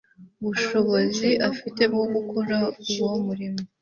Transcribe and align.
bushobozi 0.43 1.29
afite 1.49 1.81
bwo 1.91 2.05
gukora 2.13 2.57
uwo 2.99 3.13
murimo 3.25 3.61